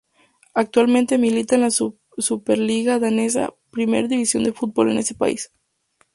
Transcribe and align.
Actualmente 0.55 1.19
milita 1.19 1.53
en 1.53 1.61
la 1.61 1.69
Superliga 1.69 2.97
Danesa, 2.97 3.53
primera 3.69 4.07
división 4.07 4.43
del 4.43 4.55
fútbol 4.55 4.89
en 4.89 4.97
ese 4.97 5.13
país. 5.13 5.51